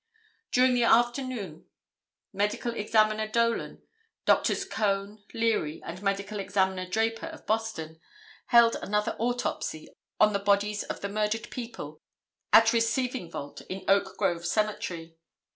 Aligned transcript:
During 0.51 0.73
the 0.73 0.81
afternoon 0.81 1.67
Medical 2.33 2.73
Examiner 2.73 3.27
Dolan, 3.27 3.83
Drs. 4.25 4.65
Cone, 4.65 5.23
Leary 5.31 5.79
and 5.83 6.01
Medical 6.01 6.39
Examiner 6.39 6.87
Draper 6.89 7.27
of 7.27 7.45
Boston, 7.45 7.99
held 8.47 8.75
another 8.77 9.15
autopsy 9.19 9.89
on 10.19 10.33
the 10.33 10.39
bodies 10.39 10.81
of 10.81 11.01
the 11.01 11.09
murdered 11.09 11.51
people 11.51 12.01
at 12.51 12.73
receiving 12.73 13.29
vault 13.29 13.61
in 13.69 13.85
Oak 13.87 14.17
Grove 14.17 14.43
Cemetery. 14.43 15.17